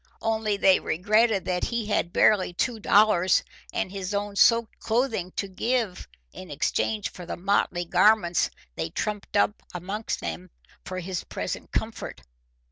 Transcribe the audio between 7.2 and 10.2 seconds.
the motley garments they trumped up among